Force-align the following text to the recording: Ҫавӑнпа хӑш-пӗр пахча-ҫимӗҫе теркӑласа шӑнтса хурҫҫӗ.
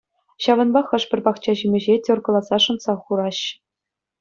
Ҫавӑнпа 0.45 0.81
хӑш-пӗр 0.93 1.19
пахча-ҫимӗҫе 1.27 1.95
теркӑласа 2.09 2.57
шӑнтса 2.67 2.93
хурҫҫӗ. 3.05 3.41